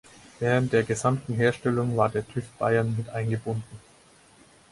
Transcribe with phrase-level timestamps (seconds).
[0.39, 3.79] Während der gesamten Herstellung war der TÜV Bayern mit eingebunden.